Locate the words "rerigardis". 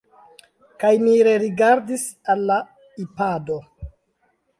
1.27-2.05